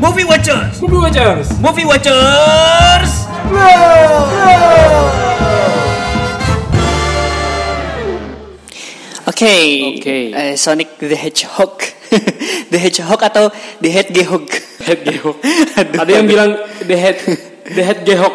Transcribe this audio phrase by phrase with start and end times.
[0.00, 0.80] Movie Watchers.
[0.82, 1.60] Movie Watchers.
[1.60, 3.10] Movie Watchers.
[9.28, 9.54] Oke,
[10.00, 10.16] Oke.
[10.32, 11.84] eh, Sonic the Hedgehog,
[12.72, 14.48] the Hedgehog atau the Hedgehog?
[14.78, 15.36] Head Gehok.
[15.76, 16.32] Aduh, Ada yang aduh.
[16.32, 16.50] bilang
[16.88, 17.16] the head
[17.68, 17.82] the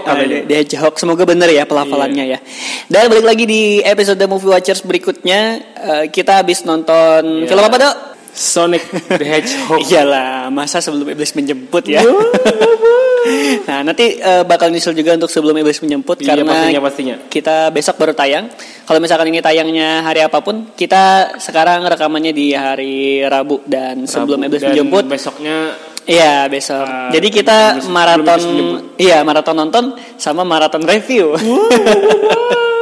[0.06, 0.46] Ah, katanya.
[0.46, 2.38] The Hedgehog, semoga bener ya pelafalannya Iya.
[2.38, 2.40] ya.
[2.86, 5.40] Dan balik lagi di episode Movie Watchers berikutnya,
[5.74, 7.50] eh, kita habis nonton Iya.
[7.50, 7.96] film apa dok?
[8.34, 9.80] Sonic the Hedgehog.
[9.86, 12.02] Iyalah, masa sebelum iblis menjemput ya?
[13.70, 17.16] nah, nanti eh, bakal nyusul juga untuk sebelum iblis menjemput Iya, karena pastinya, pastinya.
[17.30, 18.50] kita besok baru tayang.
[18.84, 24.38] Kalau misalkan ini tayangnya hari apa pun, kita sekarang rekamannya di hari Rabu dan sebelum
[24.38, 24.48] Rabu.
[24.50, 25.04] iblis Dan menjemput.
[25.08, 25.58] besoknya
[26.04, 26.84] Iya besok.
[26.84, 29.86] Ah, Jadi kita sebelum- maraton, sebelum iya maraton nonton
[30.18, 31.32] sama maraton review.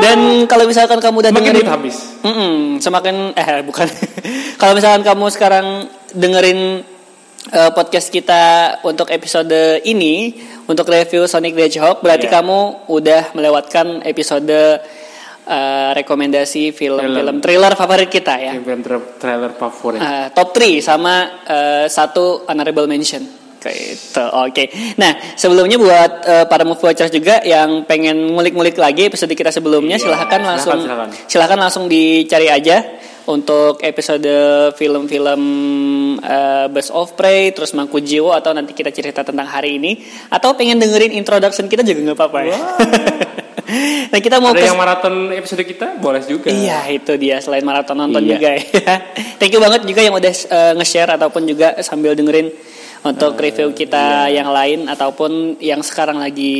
[0.00, 1.96] Dan kalau misalkan kamu udah makin dengerin, habis.
[2.20, 3.86] Mm-mm, semakin eh bukan.
[4.56, 5.66] kalau misalkan kamu sekarang
[6.10, 6.80] dengerin
[7.46, 8.42] eh, podcast kita
[8.82, 9.52] untuk episode
[9.84, 12.34] ini untuk review Sonic the Hedgehog, berarti Iya.
[12.36, 14.50] kamu udah melewatkan episode
[15.42, 17.36] eh, rekomendasi film-film Film.
[17.40, 18.52] thriller favorit kita ya.
[18.54, 19.98] Film tra- trailer favorit.
[19.98, 23.39] Eh, top 3 sama eh, satu honorable mention.
[23.62, 24.24] Gitu.
[24.40, 24.72] Oke.
[24.96, 30.00] Nah, sebelumnya buat eh, para movie watchers juga yang pengen ngulik-ngulik lagi episode kita sebelumnya,
[30.00, 31.08] Iya, silahkan langsung silakan.
[31.26, 32.80] silahkan langsung dicari aja
[33.26, 34.26] untuk episode
[34.74, 35.42] film-film
[36.18, 40.56] eh, Best of Prey, terus Mangku Jiwo atau nanti kita cerita tentang hari ini atau
[40.56, 42.58] pengen dengerin introduction kita juga nggak apa-apa ya.
[44.10, 46.50] nah, kita mau Ada yang maraton episode kita boleh juga.
[46.50, 48.30] Iya itu dia selain maraton nonton Iya.
[48.34, 48.62] juga ya.
[49.38, 52.50] Thank you banget juga yang udah uh, nge-share ataupun juga sambil dengerin
[53.00, 54.42] untuk Eh, review kita iya.
[54.42, 56.54] yang lain ataupun yang sekarang lagi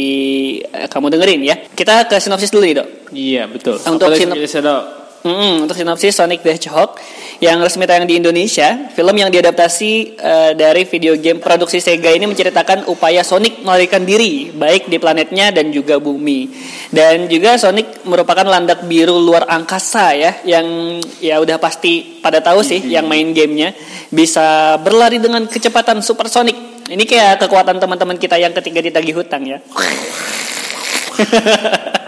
[0.64, 1.56] uh, kamu dengerin ya.
[1.68, 2.88] Kita ke sinopsis dulu dok.
[3.12, 3.76] Iya, betul.
[3.76, 4.84] Untuk Apa sinop- lagi bisa, Dok?
[5.20, 6.96] Mm-mm, untuk sinopsis Sonic the Hedgehog
[7.44, 12.24] yang resmi tayang di Indonesia, film yang diadaptasi uh, dari video game produksi Sega ini
[12.24, 16.48] menceritakan upaya Sonic melarikan diri baik di planetnya dan juga bumi.
[16.88, 22.64] Dan juga Sonic merupakan landak biru luar angkasa ya yang ya udah pasti pada tahu
[22.64, 23.76] sih yang main gamenya
[24.08, 26.88] bisa berlari dengan kecepatan supersonik.
[26.88, 29.60] Ini kayak kekuatan teman-teman kita yang ketiga ditagih hutang ya.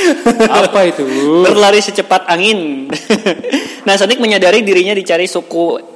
[0.62, 1.04] Apa itu?
[1.44, 2.90] berlari secepat angin.
[3.86, 5.92] nah, Sonic menyadari dirinya dicari suku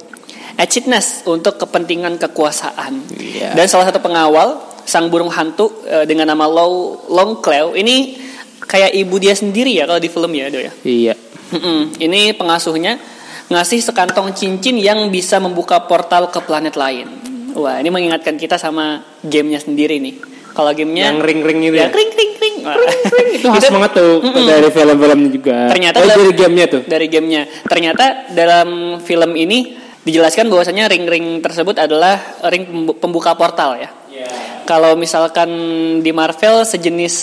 [0.57, 3.13] Echidnas untuk kepentingan kekuasaan.
[3.13, 3.53] Iya.
[3.53, 4.57] Dan salah satu pengawal,
[4.89, 8.17] sang burung hantu eh, dengan nama Low Longclaw ini
[8.65, 10.73] kayak ibu dia sendiri ya kalau di film ya, Do ya.
[10.81, 11.13] Iya.
[11.53, 12.01] Mm-mm.
[12.01, 12.97] Ini pengasuhnya
[13.47, 17.07] ngasih sekantong cincin yang bisa membuka portal ke planet lain.
[17.55, 20.36] Wah, ini mengingatkan kita sama gamenya sendiri nih.
[20.57, 21.89] Kalau gamenya Yang ring-ring itu ya, ya?
[21.93, 22.55] ring ring ring.
[22.65, 22.75] Wah.
[23.37, 25.57] itu khas banget tuh dari film-film juga.
[25.69, 26.81] Ternyata oh, dalam- dari gamenya tuh.
[26.89, 27.41] dari gamenya.
[27.69, 33.89] Ternyata dalam film ini dijelaskan bahwasanya ring-ring tersebut adalah ring pembu- pembuka portal ya.
[34.67, 35.47] Kalau misalkan
[36.03, 37.15] di Marvel sejenis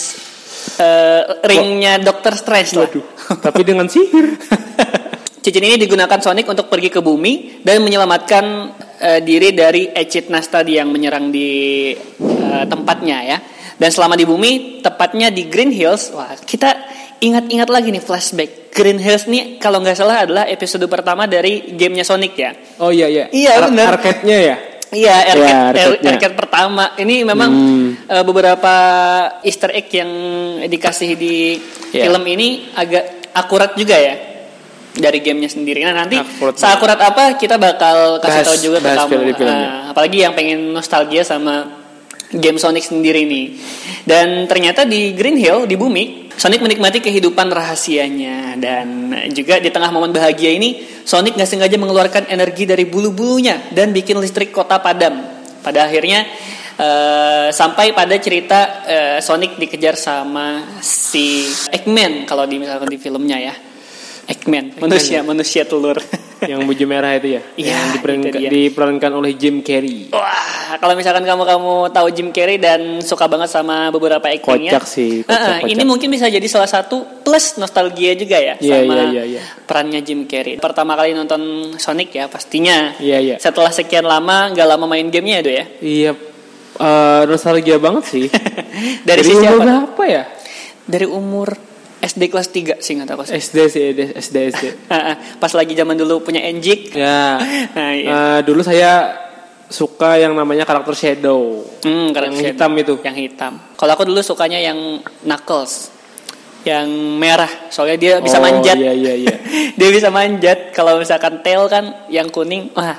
[0.79, 2.89] eh, ringnya Doctor Strange lah.
[3.37, 4.39] Tapi dengan sihir.
[5.45, 8.73] Cincin ini digunakan Sonic untuk pergi ke bumi dan menyelamatkan
[9.05, 13.39] eh, diri dari Echidnas tadi yang menyerang di eh, tempatnya ya.
[13.75, 16.73] Dan selama di bumi, tepatnya di Green Hills, wah kita
[17.19, 18.71] ingat-ingat lagi nih flashback.
[18.71, 22.51] Green Hills nih kalau nggak salah adalah episode pertama dari gamenya Sonic ya.
[22.79, 23.25] Oh iya iya.
[23.31, 23.99] Iya, benar.
[23.99, 24.57] Arcade-nya ya.
[24.95, 26.11] Iya, arcade, Ya, ar- arcade-nya.
[26.15, 26.85] arcade pertama.
[26.95, 27.89] Ini memang Hmm.
[28.07, 28.75] eh, beberapa
[29.43, 30.11] Easter egg yang
[30.67, 31.59] dikasih di
[31.91, 32.07] Iya.
[32.07, 34.15] film ini agak akurat juga ya
[34.95, 35.83] dari gamenya sendiri.
[35.83, 39.11] Nah nanti Akurat seakurat apa kita bakal kasih Bahas- tahu juga ke kamu.
[39.11, 39.69] film di filmnya.
[39.69, 41.83] Eh, apalagi yang pengen nostalgia sama
[42.31, 43.47] game Sonic sendiri nih.
[44.07, 49.95] Dan ternyata di Green Hill di bumi Sonic menikmati kehidupan rahasianya dan juga di tengah
[49.95, 55.15] momen bahagia ini Sonic nggak sengaja mengeluarkan energi dari bulu-bulunya dan bikin listrik kota padam.
[55.63, 56.27] Pada akhirnya
[56.75, 63.39] eh, sampai pada cerita eh, Sonic dikejar sama si Eggman kalau di misalkan di filmnya
[63.39, 63.55] ya.
[64.25, 66.01] Eggman, manusia manusia telur.
[66.51, 67.43] yang baju merah itu ya.
[67.57, 70.13] Iya, yang diperankan, diperankan oleh Jim Carrey.
[70.13, 74.85] Wah, kalau misalkan kamu kamu tahu Jim Carrey dan suka banget sama beberapa actingnya, Kocak
[74.85, 75.73] sih, kocak, eh, kocak.
[75.73, 79.43] ini mungkin bisa jadi salah satu plus nostalgia juga ya Iya, sama iya, iya, iya.
[79.65, 80.61] perannya Jim Carrey.
[80.61, 82.93] Pertama kali nonton Sonic ya pastinya.
[83.01, 83.37] Iya, iya.
[83.41, 85.65] Setelah sekian lama nggak lama main gamenya itu ya.
[85.81, 86.13] Iya.
[86.75, 88.27] eh, nostalgia banget sih.
[89.09, 89.65] Dari sisi umur apa?
[89.65, 90.25] berapa ya?
[90.85, 91.49] Dari umur
[92.05, 93.25] SD kelas 3 sih nggak tahu.
[93.25, 94.65] SD sih, SD SD.
[94.87, 96.93] Eh, eh, Pas lagi zaman dulu punya Enjik.
[96.93, 97.41] ya.
[97.73, 98.09] Nah, iya.
[98.13, 99.17] eh, dulu saya
[99.67, 101.65] suka yang namanya karakter Shadow.
[101.81, 102.47] Hmm, keren yang sih.
[102.53, 102.95] hitam itu.
[103.01, 103.53] Yang hitam.
[103.75, 105.91] Kalau aku dulu sukanya yang Knuckles.
[106.65, 106.89] Yang
[107.21, 108.77] merah, soalnya dia bisa Oh, manjat.
[108.77, 109.37] iya, iya, iya.
[109.81, 110.73] dia bisa manjat.
[110.73, 112.97] Kalau misalkan tail kan yang kuning, wah.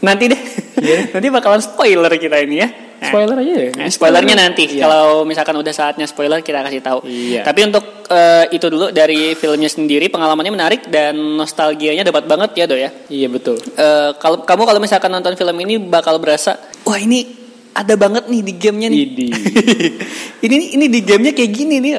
[0.00, 0.42] Nanti deh.
[1.12, 2.68] nanti bakalan spoiler kita ini ya.
[3.00, 3.70] Spoiler aja ya.
[3.72, 4.64] Nah, spoilernya nanti.
[4.76, 4.84] Iya.
[4.84, 7.00] Kalau misalkan udah saatnya spoiler kita kasih tahu.
[7.08, 7.40] Iya.
[7.48, 12.64] Tapi untuk eh, itu dulu dari filmnya sendiri pengalamannya menarik dan nostalgianya dapat banget ya
[12.68, 12.92] do ya.
[13.08, 13.56] Iya betul.
[13.56, 17.24] Eh, kalau kamu kalau misalkan nonton film ini bakal berasa wah ini
[17.72, 19.00] ada banget nih di gamenya nih.
[20.44, 21.92] Ini ini di gamenya kayak gini nih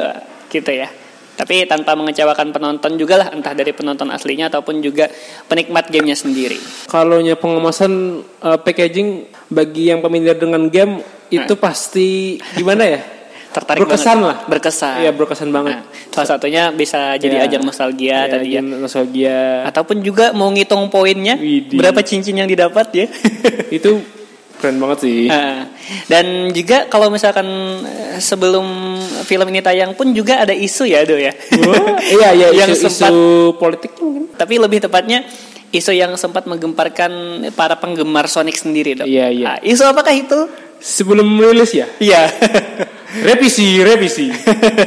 [0.53, 1.00] gitu ya.
[1.41, 5.09] Tapi tanpa mengecewakan penonton juga lah entah dari penonton aslinya ataupun juga
[5.49, 6.61] penikmat gamenya sendiri.
[6.85, 11.01] Kalau pengemasan uh, packaging bagi yang familiar dengan game
[11.33, 13.01] itu pasti gimana ya?
[13.51, 14.29] Tertarik Berkesan banget.
[14.31, 14.37] lah.
[14.47, 14.95] Berkesan.
[15.01, 15.75] Iya berkesan banget.
[15.75, 15.83] Nah,
[16.13, 17.45] salah satunya bisa jadi Iya.
[17.51, 18.61] ajang nostalgia Ya, tadi ya.
[18.63, 19.39] nostalgia.
[19.67, 21.75] Ataupun juga mau ngitung poinnya Widih.
[21.75, 23.05] berapa cincin yang didapat ya.
[23.81, 24.20] itu
[24.61, 25.25] keren banget sih.
[25.25, 25.65] Nah,
[26.05, 27.47] Dan juga kalau misalkan
[27.83, 31.33] eh, sebelum film ini tayang pun juga ada isu ya do ya.
[31.33, 33.19] Wah, iya iya yang isu, sempat isu
[33.57, 34.29] politik mungkin.
[34.37, 35.25] tapi lebih tepatnya
[35.73, 37.11] isu yang sempat menggemparkan
[37.57, 39.07] para penggemar Sonic sendiri dong.
[39.09, 39.45] Iya, iya.
[39.55, 40.39] Nah, isu apakah itu?
[40.77, 41.87] Sebelum rilis ya.
[41.97, 42.27] Iya.
[43.11, 44.31] Revisi, revisi.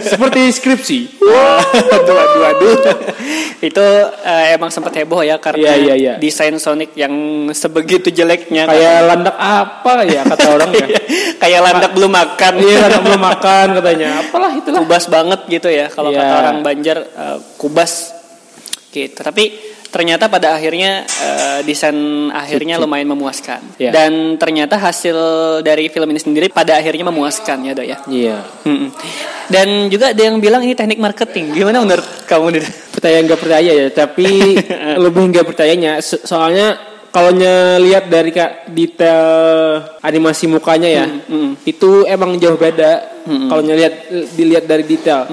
[0.01, 0.99] Seperti skripsi.
[1.21, 2.75] aduh, aduh, aduh.
[3.61, 3.85] itu
[4.25, 6.15] eh, emang sempat heboh ya karena Iya, iya, iya.
[6.17, 7.13] desain Sonic yang
[7.53, 8.65] sebegitu jeleknya.
[8.65, 10.89] Kayak landak apa ya kata orang ya.
[11.45, 12.53] kayak landak belum makan.
[12.61, 14.09] Iya, landak belum makan katanya.
[14.25, 14.81] Apalah itulah.
[14.81, 16.19] kubas banget gitu ya kalau Iya.
[16.25, 17.93] kata orang Banjar eh, kubas
[18.89, 21.95] gitu tapi ternyata pada akhirnya eh, desain
[22.35, 23.95] akhirnya lumayan memuaskan Iya.
[23.95, 25.15] dan ternyata hasil
[25.63, 28.39] dari film ini sendiri pada akhirnya memuaskan ya dok ya Iya.
[29.45, 32.65] Dan juga ada yang bilang ini teknik marketing gimana menurut kamu nih
[32.95, 34.57] Percaya nggak percaya ya, tapi
[35.05, 36.01] lebih nggak percayanya.
[36.01, 36.79] So- soalnya
[37.13, 37.31] kalau
[37.85, 39.21] lihat dari kak detail
[40.03, 41.63] animasi mukanya ya, mm.
[41.69, 43.23] itu emang jauh beda.
[43.25, 43.95] Kalau lihat
[44.35, 45.29] dilihat dari detail.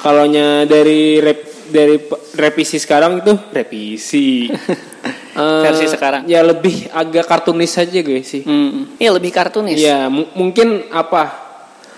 [0.00, 0.24] Kalau
[0.64, 1.96] dari rep, dari
[2.34, 4.46] revisi sekarang itu revisi.
[5.36, 6.24] Versi sekarang.
[6.24, 8.40] Ya lebih agak kartunis saja guys sih.
[8.42, 8.96] Mm.
[8.96, 11.44] Iya lebih kartunis Ya mu- mungkin apa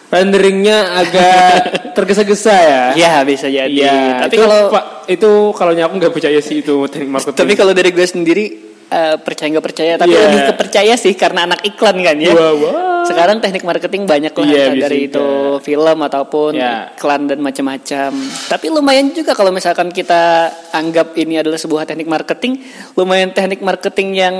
[0.08, 1.52] renderingnya agak
[1.96, 2.82] tergesa-gesa ya.
[2.96, 4.60] ya bisa jadi Iya, tapi itu, kalau
[5.04, 7.36] itu kalau aku nggak percaya sih itu teknik marketing.
[7.36, 8.44] tapi kalau dari gue sendiri
[8.88, 10.22] eh, percaya nggak percaya tapi Iya.
[10.24, 13.04] lebih kepercaya sih karena anak iklan kan ya Wah, wah.
[13.04, 15.26] sekarang teknik marketing banyak lah Iya, entah bisa dari itu
[15.60, 16.88] film ataupun Ya.
[16.90, 18.10] iklan dan macam-macam
[18.48, 22.64] tapi lumayan juga kalau misalkan kita anggap ini adalah sebuah teknik marketing
[22.94, 24.36] lumayan teknik marketing yang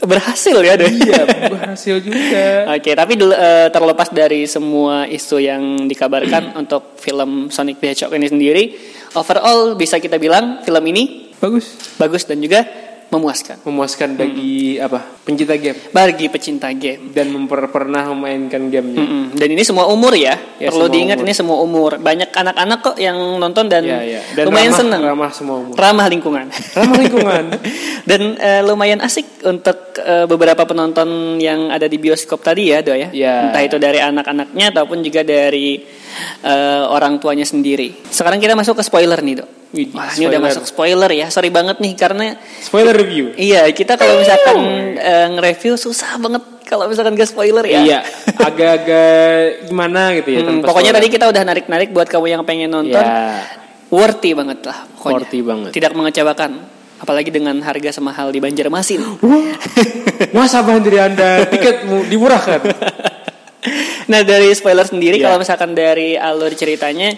[0.00, 1.22] berhasil ya deh Iya,
[1.54, 2.74] berhasil juga.
[2.74, 8.10] Oke, tapi dulu, eh, terlepas dari semua isu yang dikabarkan untuk film Sonic the Hedgehog
[8.12, 8.64] ini sendiri,
[9.14, 11.78] overall bisa kita bilang film ini Bagus.
[11.96, 12.66] bagus dan juga
[13.12, 15.20] memuaskan Memuaskan bagi apa?
[15.22, 17.12] Pencinta game bagi pecinta game.
[17.12, 18.98] dan memper pernah memainkan gamenya.
[18.98, 19.24] Mm-mm.
[19.36, 21.26] Dan ini semua umur ya, Ya, perlu diingat umur.
[21.28, 21.90] ini semua umur.
[22.00, 24.20] Banyak anak-anak kok yang nonton dan, Iya, iya.
[24.34, 25.74] Dan lumayan ramah, seneng, ramah semua umur.
[25.76, 27.44] ramah lingkungan, Ramah lingkungan.
[28.10, 32.96] dan eh, lumayan asik untuk eh, beberapa penonton yang ada di bioskop tadi ya, do
[32.96, 33.12] ya.
[33.12, 33.52] Iya.
[33.52, 35.78] Entah itu dari anak-anaknya ataupun juga dari
[36.42, 38.10] eh, orang tuanya sendiri.
[38.10, 39.61] Sekarang kita masuk ke spoiler nih, dok.
[39.72, 41.26] Widih, Wah, ini udah masuk spoiler ya.
[41.26, 43.32] Sorry banget nih karena Spoiler review.
[43.34, 44.56] iya kita kalau misalkan
[44.94, 47.80] eh, nge-review susah banget kalau misalkan gak spoiler ya.
[47.80, 47.98] Iya,
[48.38, 50.40] agak-agak gimana gitu ya.
[50.42, 50.96] Hmm, pokoknya spoiler.
[51.00, 52.96] tadi kita udah narik-narik buat kamu yang pengen nonton.
[52.96, 53.48] Ya,
[53.88, 55.14] Worthy banget lah pokoknya.
[55.18, 55.70] Worthy banget.
[55.72, 56.52] Tidak mengecewakan.
[56.98, 59.00] Apalagi dengan harga semahal di Banjarmasin.
[60.30, 62.60] masa bahan dari anda tiket mu- dimurahkan?
[64.10, 65.24] nah dari spoiler sendiri Iya.
[65.24, 67.10] kalau misalkan dari alur ceritanya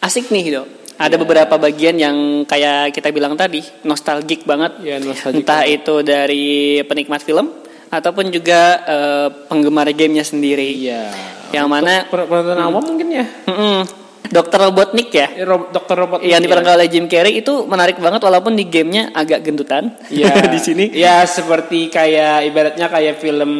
[0.00, 0.79] asik nih dok.
[1.00, 4.76] Ada beberapa bagian yang kayak kita bilang tadi nostalgic banget.
[4.80, 6.48] Ya, nostalgic Entah itu dari
[6.84, 7.56] penikmat film
[7.88, 10.68] ataupun juga eh, penggemar gamenya sendiri.
[10.76, 11.08] Iya.
[11.50, 13.24] Yang mana Penonton awam mungkin ya.
[13.48, 13.82] Mm-mm.
[14.30, 15.26] Dokter Robotnik ya.
[15.32, 16.46] Eh, Rob- Dokter robot yang ini ya.
[16.46, 20.36] diperankan oleh Jim Carrey itu menarik banget walaupun di gamenya agak gendutan Iya.
[20.54, 20.84] di sini.
[20.92, 23.50] Ya seperti kayak ibaratnya kayak film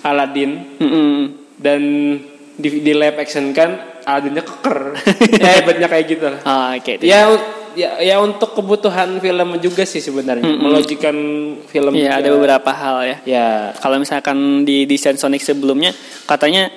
[0.00, 1.12] Aladdin Mm-mm.
[1.56, 1.80] dan
[2.54, 4.78] di, di live action kan Aladdinnya keker.
[5.42, 6.40] ya ibaratnya kayak gitu lah.
[6.44, 7.00] Ah, Oke.
[7.00, 7.04] itu.
[7.08, 7.32] Ya,
[7.74, 10.44] ya ya untuk kebutuhan film juga sih sebenarnya.
[10.44, 11.16] Melojikan
[11.66, 11.92] film.
[11.96, 12.20] Iya, juga.
[12.20, 13.16] ada beberapa hal ya.
[13.24, 13.48] Ya.
[13.80, 15.96] Kalau misalkan di desain Sonic sebelumnya
[16.28, 16.68] katanya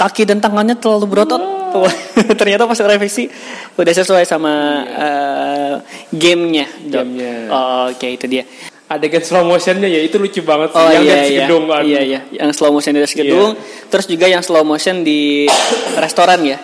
[0.00, 1.42] kaki dan tangannya terlalu berotot.
[1.68, 1.96] Wah,
[2.40, 3.28] Ternyata pas revisi
[3.76, 5.74] udah sesuai sama eh,
[6.16, 6.66] gamenya.
[6.88, 6.96] Dok.
[6.96, 7.32] Gamenya.
[7.52, 8.48] Oh, Oke itu dia.
[8.88, 10.80] Adegan slow motionnya ya itu lucu banget sih.
[10.80, 11.40] Oh yang iya di atas iya.
[11.44, 11.82] gedung kan.
[11.84, 12.20] iya iya.
[12.32, 13.50] Yang slow motion di atas gedung,
[13.86, 15.44] terus juga yang slow motion di
[15.94, 16.56] restoran ya.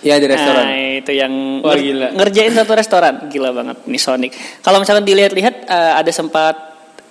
[0.00, 0.64] Iya di restoran.
[0.64, 2.08] Nah, itu yang Wah, nger- gila.
[2.16, 3.14] ngerjain satu restoran.
[3.28, 4.32] Gila banget nih Sonic.
[4.60, 6.56] Kalau misalkan dilihat-lihat eh, ada sempat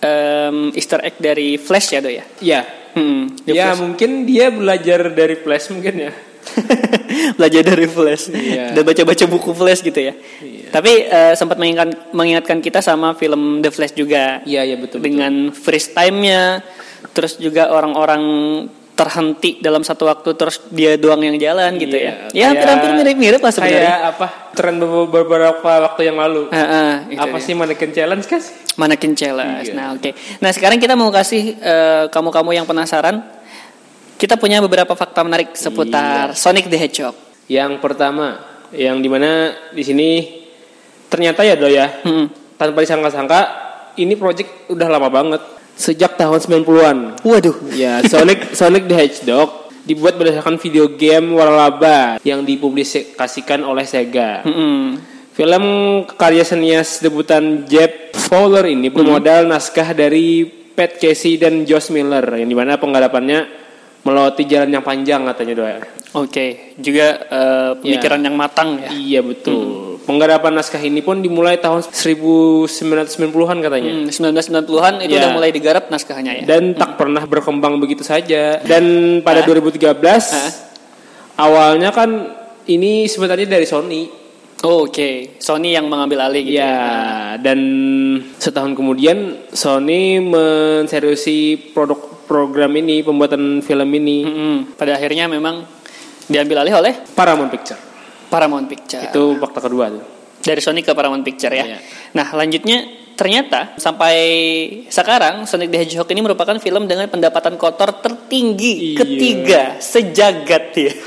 [0.01, 2.25] em, Easter egg dari Flash ya, Do ya?
[2.41, 2.61] Iya.
[2.97, 3.81] Hmm, Ya Flash.
[3.81, 6.11] mungkin dia belajar dari Flash mungkin ya.
[7.37, 8.33] Belajar dari Flash.
[8.33, 8.73] Iya.
[8.73, 10.13] Dan baca-baca buku Flash gitu ya.
[10.41, 10.58] Iya.
[10.69, 14.41] Tapi eh, sempat mengingatkan, mengingatkan kita sama film The Flash juga.
[14.45, 15.01] Iya, iya betul.
[15.01, 16.61] dengan freeze time-nya,
[17.13, 18.21] terus juga orang-orang
[18.99, 22.27] terhenti dalam satu waktu terus dia doang yang jalan gitu ya.
[22.29, 23.79] Iya, Ya hampir-hampir mirip-mirip lah sebenarnya.
[23.79, 24.27] Kayak apa?
[24.51, 24.75] Tren
[25.07, 26.51] beberapa waktu yang lalu.
[26.51, 27.45] Heeh, itu apa dia.
[27.47, 28.43] sih mannequin challenge kan?
[28.75, 29.71] Mannequin challenge.
[29.71, 29.75] Iya.
[29.79, 30.11] Nah, oke.
[30.43, 33.23] Nah, sekarang kita mau kasih eh, kamu-kamu yang penasaran
[34.19, 35.71] kita punya beberapa fakta menarik Iya.
[35.71, 37.15] seputar Sonic the Hedgehog.
[37.47, 38.35] Yang pertama,
[38.75, 40.38] yang di mana di sini
[41.09, 42.29] ternyata ya do ya, Hmm.
[42.55, 43.39] tanpa disangka-sangka
[43.97, 45.41] ini project udah lama banget
[45.73, 46.97] sejak tahun 90-an.
[47.23, 47.55] Waduh.
[47.73, 49.49] Ya, Sonic Sonic the Hedgehog
[49.83, 54.45] dibuat berdasarkan video game waralaba yang dipublikasikan oleh Sega.
[54.45, 55.01] Mm-mm.
[55.33, 55.65] Film
[56.19, 62.51] karya senias debutan Jeff Fowler ini bermodal naskah dari Pat Casey dan Josh Miller yang
[62.51, 63.47] di mana penggarapannya
[64.03, 65.71] melewati jalan yang panjang katanya doa.
[66.19, 68.91] Oke, juga eh, pemikiran yang matang ya.
[68.91, 69.88] Iya betul.
[70.09, 73.91] Penggarapan naskah ini pun dimulai tahun 1990-an katanya.
[73.93, 75.21] Hmm, 1990-an itu Ya.
[75.21, 76.43] udah mulai digarap naskahnya ya.
[76.49, 78.57] Dan tak pernah berkembang begitu saja.
[78.57, 78.83] Dan
[79.27, 79.47] pada Hah?
[79.47, 80.01] 2013
[80.33, 80.51] Hah?
[81.37, 82.09] awalnya kan
[82.65, 84.09] ini sebenarnya dari Sony.
[84.59, 86.59] Oh, Oke, Sony yang mengambil alih gitu.
[86.59, 87.59] Ya, dan
[88.35, 91.95] setahun kemudian Sony menseriusi produk
[92.27, 94.55] program ini, pembuatan film ini Mm-mm.
[94.75, 95.63] Pada akhirnya memang
[96.27, 97.88] diambil alih oleh Paramount Picture.
[98.29, 99.03] Paramount Picture.
[99.09, 100.03] Itu fakta kedua tuh.
[100.39, 101.65] Dari Sony ke Paramount Picture ya.
[101.65, 101.77] Iya.
[102.15, 102.85] Nah, lanjutnya
[103.19, 104.15] ternyata sampai
[104.87, 108.97] sekarang Sonic the Hedgehog ini merupakan film dengan pendapatan kotor tertinggi Iya.
[109.03, 110.93] ketiga sejagat ya.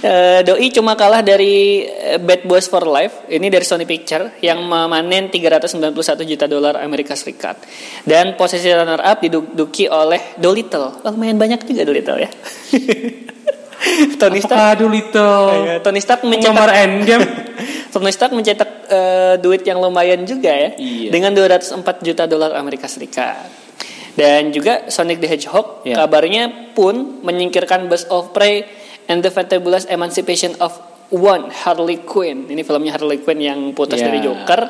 [0.00, 4.60] Eh, Doi cuma kalah dari eh, Bad Boys for Life ini dari Sony Picture yang
[4.60, 5.96] memanen 391
[6.28, 7.56] juta dolar Amerika Serikat
[8.04, 11.00] dan posisi runner up diduduki oleh Dolittle.
[11.04, 12.28] Oh, lumayan banyak juga Dolittle ya.
[14.20, 15.44] Tony Stark Apakah Dolittle?
[15.64, 17.24] Iya, Tony Stark mencetak Penggemar Endgame?
[17.92, 21.10] Tony Stark mencetak eh, duit yang lumayan juga ya Iya.
[21.10, 23.48] dengan 204 juta dolar Amerika Serikat.
[24.10, 25.96] Dan juga Sonic the Hedgehog Iya.
[25.96, 28.66] kabarnya pun menyingkirkan Birds of Prey
[29.06, 30.76] and the Fantabulous Emancipation of
[31.10, 32.46] One Harley Quinn.
[32.46, 34.06] Ini filmnya Harley Quinn yang putus Iya.
[34.06, 34.60] dari Joker.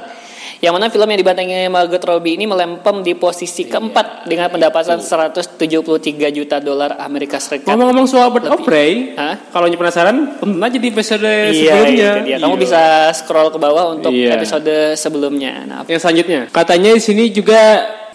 [0.61, 3.81] Yang mana film yang dibantangi Margot Robbie ini melempem di posisi Iya.
[3.81, 7.64] keempat dengan pendapatan 173 juta dolar Amerika Serikat.
[7.64, 8.61] Ngomong-ngomong soal Bird of.
[8.61, 9.17] Prey,
[9.49, 12.11] kalau penasaran, tonton aja di episode Iya, sebelumnya.
[12.12, 12.37] itu dia.
[12.45, 12.61] Kamu Iya.
[12.61, 12.83] bisa
[13.17, 14.37] scroll ke bawah untuk Iya.
[14.37, 15.64] episode sebelumnya.
[15.64, 17.61] Nah, Yang selanjutnya, katanya di sini juga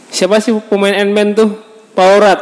[0.07, 1.49] siapa sih pemain Ant-Man tuh?
[1.97, 2.41] Paul Rudd.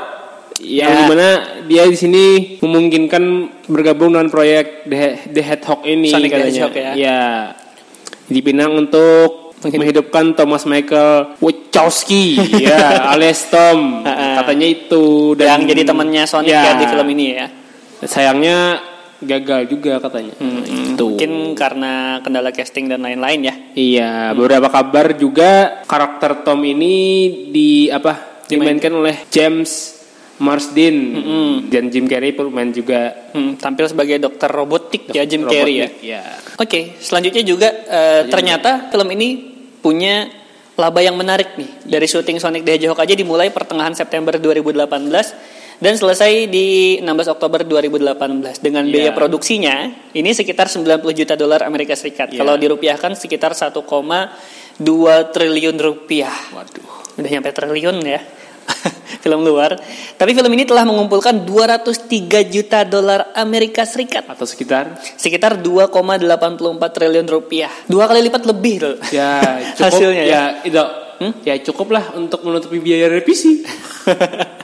[0.60, 1.00] Yang Ya.
[1.00, 1.28] di mana
[1.64, 2.24] dia di sini
[2.60, 3.24] memungkinkan
[3.68, 5.00] bergabung dengan proyek The,
[5.32, 6.52] The Hedgehog ini Sonic the katanya.
[6.52, 6.92] Hedgehog ya.
[6.94, 7.22] Ya.
[8.26, 15.04] Dipinang untuk menghidupkan Thomas Michael Wachowski ya alias Tom katanya itu
[15.36, 16.76] yang jadi temannya Sonic ya.
[16.76, 17.48] di film ini ya.
[18.04, 18.58] sayangnya
[19.20, 21.16] gagal juga katanya Hmm, Itu.
[21.16, 23.56] Mungkin karena kendala casting dan lain-lain ya.
[23.72, 26.96] Iya, beberapa kabar juga karakter Tom ini
[27.48, 29.96] di apa dimainkan oleh James
[30.38, 30.96] Marsden
[31.66, 35.90] dan Jim Carrey bermain juga Hmm, tampil sebagai dokter robotik ya Jim Carrey ya.
[36.04, 36.22] ya.
[36.56, 39.53] Oke, selanjutnya juga eh, ternyata film ini
[39.84, 40.32] punya
[40.74, 41.86] laba yang menarik nih.
[41.86, 44.82] Dari syuting Sonic the Hedgehog aja dimulai pertengahan September 2018
[45.78, 49.18] dan selesai di 16 Oktober 2018 dengan biaya Iya.
[49.18, 49.76] produksinya
[50.16, 52.32] ini sekitar 90 juta dolar Amerika Serikat.
[52.32, 52.40] Iya.
[52.40, 54.32] Kalau dirupiahkan sekitar 1,2
[55.30, 56.34] triliun rupiah.
[56.56, 57.20] Waduh.
[57.20, 58.22] Udah nyampe triliun ya.
[59.24, 59.76] film luar.
[60.20, 66.20] Tapi film ini telah mengumpulkan 203 juta dolar Amerika Serikat Atau sekitar sekitar 2,84
[66.96, 67.72] triliun rupiah.
[67.88, 68.96] Dua kali lipat lebih loh.
[69.12, 69.40] ya
[69.78, 70.32] cukup Hasilnya ya.
[70.32, 71.30] ya itu Hmm?
[71.46, 73.62] ya cukup lah untuk menutupi biaya revisi.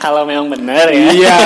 [0.00, 1.12] Kalau memang benar ya.
[1.12, 1.36] Iya.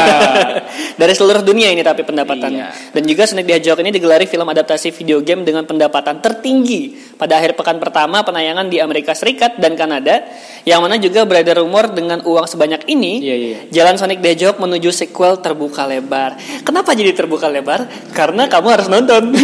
[1.00, 2.54] Dari seluruh dunia ini tapi pendapatan.
[2.54, 2.70] Iya.
[2.94, 7.42] Dan juga Sonic the Hedgehog ini digelari film adaptasi video game dengan pendapatan tertinggi pada
[7.42, 10.22] akhir pekan pertama penayangan di Amerika Serikat dan Kanada.
[10.62, 13.58] Yang mana juga beredar rumor dengan uang sebanyak ini, Iya, iya.
[13.68, 16.38] jalan Sonic the Hedgehog menuju sequel terbuka lebar.
[16.62, 17.84] Kenapa jadi terbuka lebar?
[18.14, 19.34] Karena kamu harus nonton.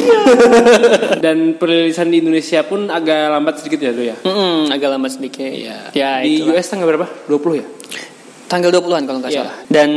[1.25, 4.17] Dan perilisan di Indonesia pun agak lambat sedikit ya, Do ya.
[4.23, 5.51] Mm-mm, agak lambat sedikit.
[5.93, 6.57] Ya, di itulah.
[6.57, 7.07] US tanggal berapa?
[7.27, 7.67] 20 ya?
[8.51, 9.41] Tanggal 20-an kalau nggak Iya.
[9.41, 9.55] salah.
[9.65, 9.91] Dan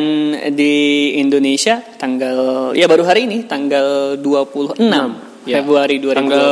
[0.53, 0.74] di
[1.17, 2.38] Indonesia tanggal
[2.72, 5.60] ya baru hari ini tanggal 26 Ya.
[5.60, 6.15] Februari 2020.
[6.15, 6.48] Tanggal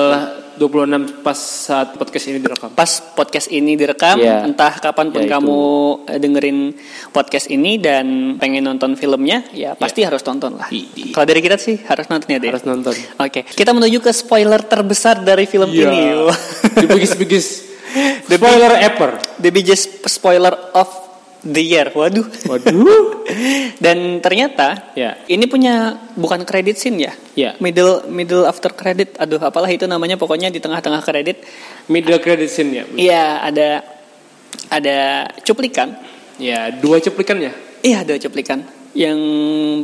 [0.52, 2.70] 26 pas saat podcast ini direkam.
[2.74, 4.44] Pas podcast ini direkam, Iya.
[4.44, 5.34] entah kapan pun Ya, itu.
[5.34, 5.60] kamu
[6.06, 6.60] eh, dengerin
[7.10, 10.68] podcast ini dan pengen nonton filmnya, ya pasti harus tonton lah.
[10.68, 11.14] Iya.
[11.14, 12.50] Kalau dari kita sih harus nonton ya, Dek.
[12.52, 12.94] Harus nonton.
[13.16, 15.86] Oke, kita menuju ke spoiler terbesar dari film Iya.
[15.88, 16.02] ini.
[16.76, 17.50] The biggest biggest
[18.28, 19.10] spoiler ever.
[19.38, 20.90] The biggest spoiler of
[21.44, 21.90] the Year.
[21.90, 22.26] Waduh.
[22.46, 23.26] Waduh.
[23.84, 25.18] Dan ternyata Ya.
[25.26, 27.14] ini punya bukan credit scene ya.
[27.34, 27.52] Ya.
[27.58, 29.18] Middle middle after credit.
[29.18, 31.42] Aduh, apalah itu namanya pokoknya di tengah-tengah kredit.
[31.90, 32.84] Middle credit scene ya.
[32.94, 33.70] Iya, ada
[34.70, 34.98] ada
[35.42, 35.98] cuplikan.
[36.38, 37.52] Ya, dua cuplikannya.
[37.82, 38.62] Iya, ada cuplikan.
[38.92, 39.20] Yang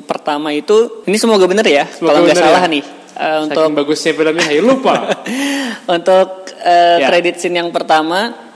[0.04, 1.86] pertama itu ini semoga bener ya.
[1.88, 2.74] Semoga Kalau nggak salah ya.
[2.74, 2.84] nih.
[3.18, 5.10] Eh, untuk bagusnya filmnya, ayo lupa.
[5.98, 7.08] untuk eh, Ya.
[7.10, 8.47] credit scene yang pertama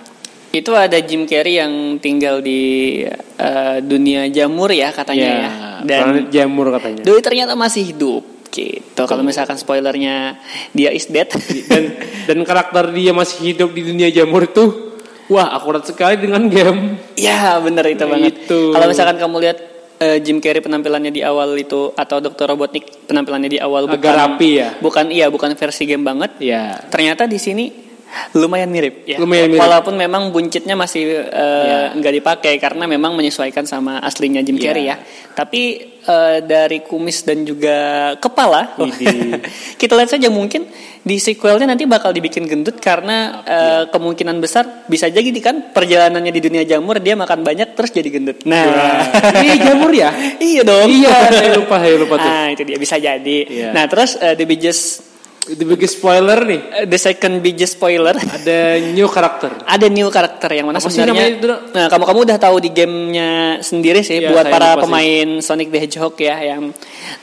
[0.51, 3.01] itu ada Jim Carrey yang tinggal di
[3.39, 5.51] eh, dunia jamur ya katanya ya.
[5.81, 7.01] Dan planet jamur katanya.
[7.08, 9.01] Doi ternyata masih hidup gitu.
[9.08, 10.36] Kalau misalkan spoilernya
[10.75, 11.31] dia is dead.
[11.72, 11.84] dan
[12.27, 14.91] dan karakter dia masih hidup di dunia jamur itu
[15.31, 17.00] wah akurat sekali dengan game.
[17.15, 18.46] ya bener itu banget.
[18.46, 18.75] Itu.
[18.75, 19.58] Kalau misalkan kamu lihat
[20.03, 22.51] eh, Jim Carrey penampilannya di awal itu atau Dr.
[22.51, 24.70] Robotnik penampilannya di awal Agak bukan rapi ya.
[24.84, 26.36] Bukan iya bukan versi game banget.
[26.43, 26.75] Ya.
[26.91, 27.91] Ternyata di sini
[28.36, 29.18] lumayan mirip ya.
[29.18, 29.62] Lumayan mirip.
[29.62, 31.91] Walaupun memang buncitnya masih Ya.
[31.96, 34.63] nggak dipakai karena memang menyesuaikan sama aslinya Jim Ya.
[34.72, 34.96] Carrey ya.
[35.32, 35.62] Tapi
[36.01, 37.77] eh, dari kumis dan juga
[38.18, 39.39] kepala Widih.
[39.82, 40.68] kita lihat saja mungkin
[41.01, 46.41] di sequelnya nanti bakal dibikin gendut karena eh, kemungkinan besar bisa jadi kan perjalanannya di
[46.41, 48.44] dunia jamur dia makan banyak terus jadi gendut.
[48.46, 49.01] Nah,
[49.41, 50.10] Ini jamur ya?
[50.38, 50.89] iya dong.
[50.89, 52.30] Iya, saya lupa, saya lupa tuh.
[52.30, 53.38] Ah, itu dia bisa jadi.
[53.48, 53.70] Iya.
[53.74, 55.11] Nah, terus eh, the biggest
[55.42, 56.62] The biggest spoiler nih.
[56.72, 58.58] eh, the second biggest spoiler Ada
[58.88, 59.50] new karakter.
[59.74, 61.60] ada new karakter yang mana Apa sebenarnya namanya itu, Dok?
[61.72, 63.30] nah kamu kamu udah tahu di gamenya
[63.60, 64.82] sendiri sih Iya, buat para sih.
[64.82, 66.70] pemain Sonic the Hedgehog ya yang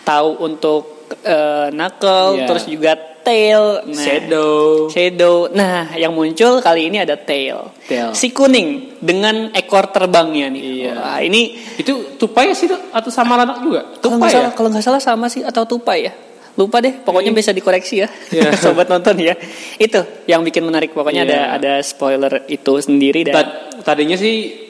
[0.03, 2.47] tahu untuk eh, Knuckle Iya.
[2.47, 4.89] terus juga Tail nah, Shadow.
[4.89, 8.11] Shadow nah yang muncul kali ini ada Tail Tail.
[8.13, 10.93] si kuning dengan ekor terbangnya nih Iya.
[10.97, 13.87] Wah, ini Itu tupai sih atau sama anak juga?
[13.97, 14.57] kalau nggak Tupai salah ya?
[14.57, 16.15] kalau nggak salah sama sih atau tupai ya
[16.59, 18.51] lupa deh pokoknya bisa dikoreksi ya Iya.
[18.63, 19.39] sobat nonton ya
[19.79, 21.31] itu yang bikin menarik pokoknya Iya.
[21.31, 23.55] ada ada spoiler itu sendiri dan Tad-
[23.87, 24.67] tadinya sih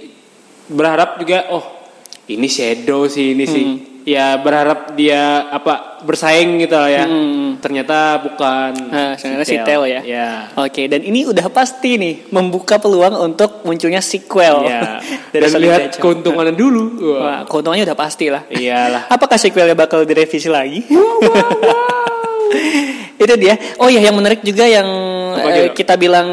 [0.69, 1.78] berharap juga oh
[2.29, 3.79] ini shadow sih ini sih Hmm.
[4.05, 7.57] ya berharap dia apa bersaing gitu lah ya Hmm.
[7.59, 10.01] ternyata bukan Nah, sebenarnya si Tail ya.
[10.01, 14.97] ya Oke, dan ini udah pasti nih membuka peluang untuk munculnya sequel ya
[15.29, 16.01] dari dan lihat Hedgehog.
[16.01, 17.21] keuntungannya dulu Wah.
[17.21, 18.49] Wah, keuntungannya udah pasti lah.
[18.49, 20.81] iyalah Apakah sequelnya bakal direvisi lagi?
[23.19, 23.59] Itu dia.
[23.77, 24.87] Oh iya, yang menarik juga yang
[25.43, 26.29] eh, kita bilang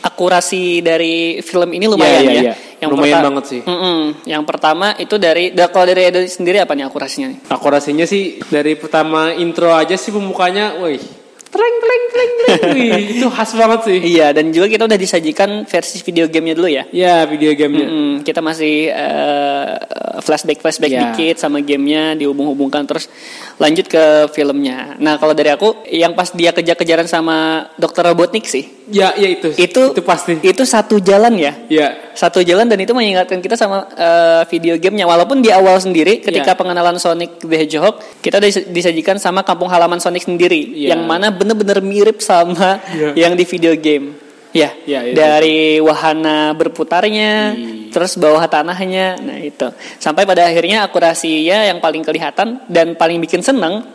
[0.00, 2.54] akurasi dari film ini lumayan Iya, iya, ya.
[2.86, 2.94] Iya.
[2.94, 3.60] Lumayan banget sih.
[3.60, 3.98] Mm-mm.
[4.24, 7.28] Yang pertama itu dari, da- kalau dari Edo sendiri apa nih akurasinya?
[7.28, 7.38] nih?
[7.46, 11.00] akurasinya sih dari pertama intro aja sih pembukanya wih
[11.46, 15.50] treng treng treng treng wih itu khas banget sih Iya, dan juga kita udah disajikan
[15.64, 16.82] versi video gamenya dulu ya.
[16.90, 19.70] ya video gamenya Mm-mm, kita masih eh,
[20.18, 21.00] flashback flashback Ya.
[21.08, 23.06] dikit sama gamenya dihubung-hubungkan terus
[23.54, 24.98] lanjut ke filmnya.
[24.98, 29.48] Nah kalau dari aku yang pas dia kejar-kejaran sama Dokter Robotnik sih ya ya itu
[29.56, 33.88] itu itu pasti itu satu jalan ya ya satu jalan dan itu mengingatkan kita sama
[33.90, 36.58] eh, video gamenya walaupun di awal sendiri ketika Ya.
[36.58, 38.36] pengenalan Sonic the Hedgehog kita
[38.68, 40.92] disajikan sama kampung halaman Sonic sendiri Ya.
[40.92, 43.16] yang mana bener-bener mirip sama Ya.
[43.16, 44.20] yang di video game
[44.52, 45.16] ya Ya, itu.
[45.16, 47.73] dari wahana berputarnya Iya.
[47.94, 49.70] Terus bawah tanahnya nah itu
[50.02, 53.86] sampai pada akhirnya akurasinya yang paling kelihatan dan paling bikin seneng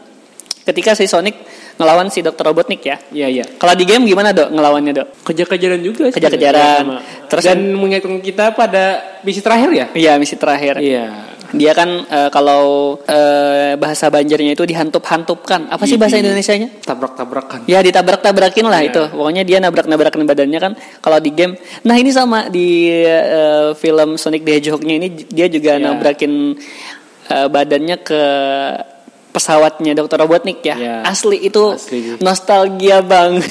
[0.63, 1.35] ketika si Sonic
[1.75, 2.51] ngelawan si Dr.
[2.51, 6.19] Robotnik ya ya ya kalau di game gimana dok ngelawannya dok kejar-kejaran juga sih.
[6.19, 6.83] Kejar-kejaran.
[6.83, 6.99] Sama.
[7.31, 8.83] Terus dan mengingatkan kita pada
[9.23, 10.79] misi terakhir ya Iya misi terakhir.
[10.83, 15.65] iya Dia kan eh, kalau eh, bahasa Banjarnya itu dihantup-hantupkan.
[15.65, 16.29] Apa sih bahasa Iya.
[16.29, 16.69] Indonesianya?
[16.81, 18.89] tabrak-tabrakan Ya ditabrak-tabrakin lah Iya.
[18.89, 19.03] itu.
[19.09, 20.73] Pokoknya dia nabrak-nabrakin badannya kan.
[20.99, 25.75] Kalau di game, nah ini sama di eh, film Sonic the Hedgehog-nya ini dia juga
[25.75, 25.89] Iya.
[25.89, 26.53] nabrakin
[27.27, 28.21] eh, badannya ke
[29.29, 30.21] pesawatnya Dr.
[30.21, 30.75] Robotnik ya.
[30.77, 30.95] Iya.
[31.01, 32.17] Asli itu Asli.
[32.21, 33.49] nostalgia banget.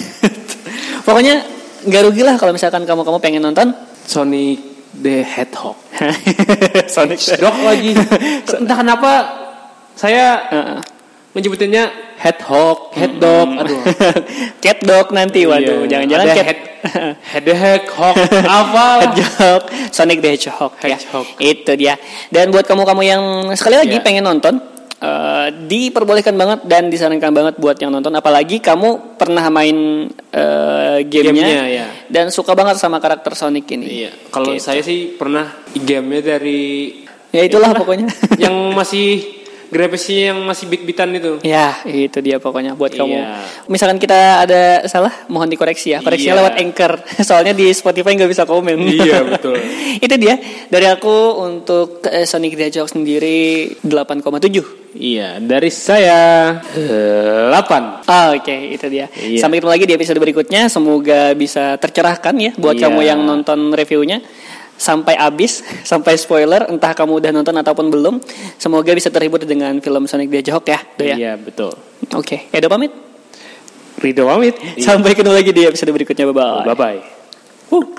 [1.07, 1.43] Pokoknya
[1.83, 3.75] nggak rugi lah kalau misalkan kamu kamu pengen nonton.
[4.07, 5.77] Sonic the Hedgehog
[6.95, 7.93] Sonic dok lagi
[8.61, 9.13] entah kenapa
[9.95, 10.79] saya Heeh.
[11.33, 13.83] menyebutinnya Hedgehog Headdog aduh
[14.63, 15.91] cat dog nanti waduh Iya.
[16.03, 16.61] jangan-jangan cat head
[17.23, 20.99] Hedgehog apa Hedgehog Sonic the Hedgehog ya.
[20.99, 21.27] Hedgehog.
[21.39, 21.95] itu dia
[22.29, 23.23] dan buat kamu-kamu yang
[23.55, 24.05] sekali lagi Iya.
[24.05, 24.59] pengen nonton
[24.99, 31.47] eh, diperbolehkan banget dan disarankan banget buat yang nonton apalagi kamu pernah main eh, gamenya
[31.47, 31.87] Gamenya, ya.
[32.07, 34.65] dan suka banget sama karakter Sonic ini Iya, kalau Gitu.
[34.65, 36.93] saya sih pernah gamenya dari
[37.29, 38.09] ya itulah pokoknya
[38.45, 39.37] yang masih
[39.69, 41.45] grafisnya yang masih bit-bitan itu.
[41.45, 43.05] Ya, itu dia pokoknya buat Iya.
[43.05, 43.17] kamu.
[43.69, 46.01] Misalkan kita ada salah, mohon dikoreksi ya.
[46.01, 46.41] Koreksinya Iya.
[46.41, 46.93] lewat Anchor.
[47.29, 48.81] Soalnya di Spotify nggak bisa komen.
[48.81, 49.61] Iya, betul.
[50.01, 54.78] itu dia dari aku untuk eh, Sonic the Hedgehog sendiri 8,7.
[54.97, 58.09] Iya, dari saya 8.
[58.09, 59.13] Ah, Oke, itu dia.
[59.13, 59.41] Iya.
[59.41, 60.73] Sampai ketemu lagi di episode berikutnya.
[60.73, 62.89] Semoga bisa tercerahkan ya buat Iya.
[62.89, 64.21] kamu yang nonton reviewnya.
[64.79, 68.23] sampai habis, sampai spoiler, entah kamu udah nonton ataupun belum.
[68.63, 71.17] Semoga bisa terhibur dengan film Sonic the Hedgehog ya, Do ya.
[71.19, 71.75] Iya betul.
[72.15, 72.95] Oke, Edo pamit.
[73.99, 74.55] Rido pamit.
[74.79, 76.31] Sampai ketemu lagi di episode berikutnya.
[76.31, 76.63] Bye bye.
[76.63, 76.79] Bye
[77.75, 77.99] bye.